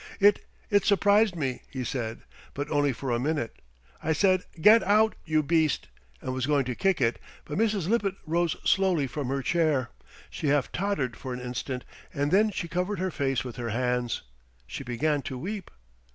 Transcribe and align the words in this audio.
"It 0.19 0.43
it 0.71 0.83
surprised 0.83 1.35
me," 1.35 1.61
he 1.69 1.83
said, 1.83 2.23
"but 2.55 2.71
only 2.71 2.91
for 2.91 3.11
a 3.11 3.19
minute. 3.19 3.61
I 4.01 4.13
said, 4.13 4.45
'Get 4.59 4.81
out, 4.81 5.13
you 5.25 5.43
beast!' 5.43 5.89
and 6.23 6.33
was 6.33 6.47
going 6.47 6.65
to 6.65 6.73
kick 6.73 6.99
it, 6.99 7.19
but 7.45 7.59
Mrs. 7.59 7.87
Lippett 7.87 8.15
rose 8.25 8.55
slowly 8.63 9.05
from 9.05 9.27
her 9.27 9.43
chair. 9.43 9.91
She 10.31 10.47
half 10.47 10.71
tottered 10.71 11.15
for 11.15 11.33
an 11.35 11.39
instant, 11.39 11.85
and 12.15 12.31
then 12.31 12.49
she 12.49 12.67
covered 12.67 12.97
her 12.97 13.11
face 13.11 13.43
with 13.43 13.57
her 13.57 13.69
hands. 13.69 14.23
She 14.65 14.83
began 14.83 15.21
to 15.21 15.37
weep. 15.37 15.69